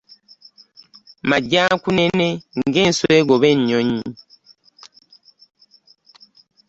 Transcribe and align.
Majja 1.29 1.61
nkunene 1.75 2.27
nga 2.67 2.79
enswa 2.87 3.11
egoba 3.19 3.47
enyonnyi 3.53 4.11